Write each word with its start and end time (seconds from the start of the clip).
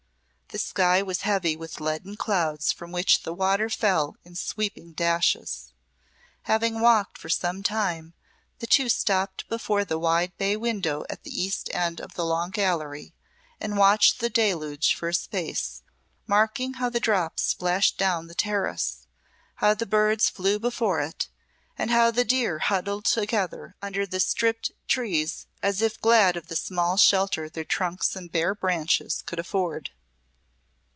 The 0.53 0.59
sky 0.59 1.01
was 1.01 1.21
heavy 1.21 1.55
with 1.55 1.79
leaden 1.79 2.17
clouds 2.17 2.73
from 2.73 2.91
which 2.91 3.23
the 3.23 3.31
water 3.33 3.69
fell 3.69 4.17
in 4.25 4.35
sweeping 4.35 4.91
dashes. 4.91 5.71
Having 6.41 6.81
walked 6.81 7.17
for 7.17 7.29
some 7.29 7.63
time, 7.63 8.13
the 8.59 8.67
two 8.67 8.89
stopped 8.89 9.47
before 9.47 9.85
the 9.85 9.97
wide 9.97 10.37
bay 10.37 10.57
window 10.57 11.05
at 11.09 11.23
the 11.23 11.29
east 11.31 11.69
end 11.73 12.01
of 12.01 12.15
the 12.15 12.25
Long 12.25 12.49
Gallery 12.49 13.13
and 13.61 13.77
watched 13.77 14.19
the 14.19 14.29
deluge 14.29 14.93
for 14.93 15.07
a 15.07 15.13
space, 15.13 15.83
marking 16.27 16.73
how 16.73 16.89
the 16.89 16.99
drops 16.99 17.43
splashed 17.43 18.01
upon 18.01 18.27
the 18.27 18.35
terrace, 18.35 19.07
how 19.55 19.73
the 19.73 19.85
birds 19.85 20.27
flew 20.29 20.59
before 20.59 20.99
it, 20.99 21.29
and 21.77 21.91
how 21.91 22.11
the 22.11 22.25
deer 22.25 22.59
huddled 22.59 23.05
together 23.05 23.77
under 23.81 24.05
the 24.05 24.19
stripped 24.19 24.73
trees 24.89 25.47
as 25.63 25.81
if 25.81 26.01
glad 26.01 26.35
of 26.35 26.47
the 26.47 26.57
small 26.57 26.97
shelter 26.97 27.47
their 27.47 27.63
trunks 27.63 28.17
and 28.17 28.33
bare 28.33 28.53
branches 28.53 29.23
could 29.25 29.39
afford. 29.39 29.91